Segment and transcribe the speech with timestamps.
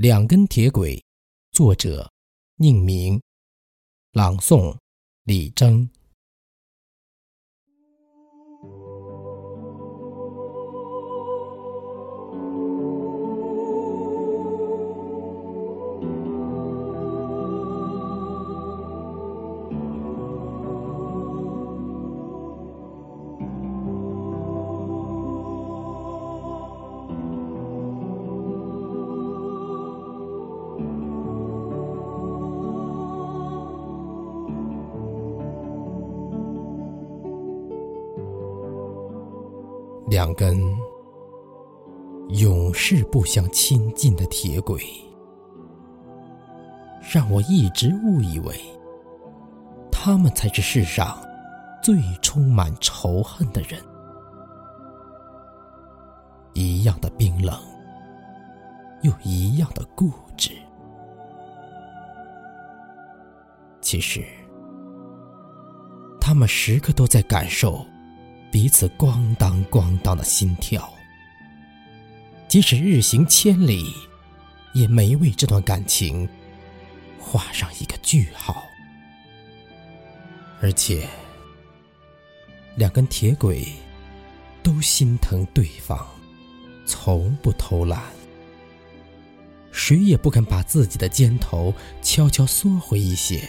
[0.00, 1.04] 两根铁轨，
[1.50, 2.08] 作者
[2.54, 3.20] 宁明，
[4.12, 4.78] 朗诵
[5.24, 5.90] 李征。
[40.10, 40.58] 两根
[42.30, 44.82] 永世不相亲近的铁轨，
[47.12, 48.58] 让我一直误以为，
[49.92, 51.18] 他们才是世上
[51.82, 53.78] 最充满仇恨的人。
[56.54, 57.54] 一样的冰冷，
[59.02, 60.52] 又一样的固执。
[63.82, 64.24] 其实，
[66.18, 67.84] 他们时刻都在感受。
[68.50, 70.92] 彼此咣当咣当的心跳，
[72.48, 73.92] 即使日行千里，
[74.72, 76.26] 也没为这段感情
[77.18, 78.64] 画上一个句号。
[80.60, 81.06] 而且，
[82.74, 83.66] 两根铁轨
[84.62, 86.06] 都心疼对方，
[86.86, 88.02] 从不偷懒，
[89.70, 93.48] 谁也不肯把自己的肩头悄悄缩回一些，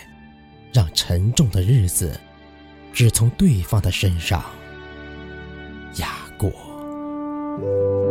[0.74, 2.20] 让沉重的日子
[2.94, 4.44] 只从对方的身上。
[6.00, 8.09] 压过。